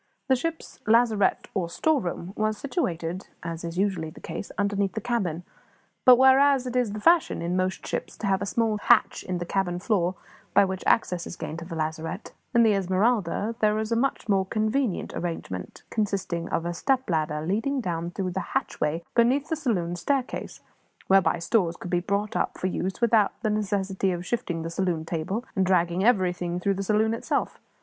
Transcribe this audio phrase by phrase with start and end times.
[0.29, 5.43] The ship's lazarette, or storeroom, was situated as is usually the case underneath the cabin.
[6.05, 9.37] But whereas it is the fashion in most ships to have a small hatch in
[9.37, 10.15] the cabin floor
[10.55, 14.27] by which access is gained to the lazarette, in the Esmeralda there was a much
[14.27, 19.55] more convenient arrangement, consisting of a step ladder leading down through a hatchway beneath the
[19.55, 20.61] saloon staircase,
[21.09, 25.05] whereby stores could be brought up for use without the necessity of shifting the saloon
[25.05, 27.59] table and dragging everything through the saloon itself.